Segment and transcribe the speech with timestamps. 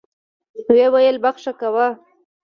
[0.67, 1.87] ويې ويل بخښه کوه.